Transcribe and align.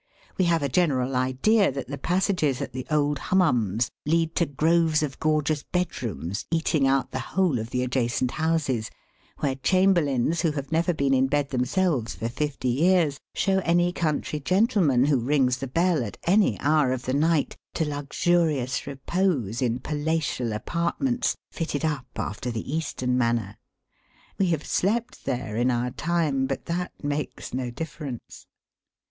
We 0.35 0.45
have 0.45 0.63
a 0.63 0.67
general 0.67 1.15
idea 1.15 1.71
that 1.71 1.85
the 1.87 1.97
passages 1.99 2.59
at 2.59 2.73
the 2.73 2.87
Old 2.89 3.19
Hummums 3.29 3.91
lead 4.03 4.33
to 4.37 4.47
groves 4.47 5.03
of 5.03 5.19
gorgeous 5.19 5.61
bed 5.61 6.01
rooms, 6.01 6.47
eating 6.49 6.87
out 6.87 7.11
the 7.11 7.19
whole 7.19 7.59
of 7.59 7.69
the 7.69 7.85
adja 7.85 8.09
cent 8.09 8.31
houses: 8.31 8.89
where 9.41 9.53
Chamberlains 9.57 10.41
who 10.41 10.53
have 10.53 10.71
never 10.71 10.91
been 10.91 11.13
in 11.13 11.27
bed 11.27 11.49
themselves 11.49 12.15
for 12.15 12.29
fifty 12.29 12.69
years, 12.69 13.19
show 13.35 13.59
any 13.59 13.93
country 13.93 14.39
gentleman 14.39 15.05
who 15.05 15.19
rings 15.19 15.57
at 15.57 15.59
the 15.59 15.67
bell, 15.67 16.03
at 16.03 16.17
any 16.23 16.59
hour 16.61 16.91
of 16.93 17.03
the 17.03 17.13
night, 17.13 17.55
to 17.75 17.85
luxurious 17.85 18.87
repose 18.87 19.61
in 19.61 19.77
palatial 19.77 20.51
apartments 20.51 21.37
fitted 21.51 21.85
up 21.85 22.07
after 22.15 22.49
the 22.49 22.75
Eastern 22.75 23.19
manner. 23.19 23.55
(We 24.39 24.47
have 24.47 24.65
slept 24.65 25.25
there 25.25 25.55
in 25.57 25.69
our 25.69 25.91
time, 25.91 26.47
but 26.47 26.65
that 26.65 27.03
makes 27.03 27.53
no 27.53 27.69
difference.) 27.69 28.47